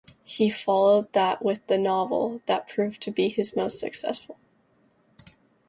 [0.23, 4.39] He followed that with the novel that proved to be his most successful.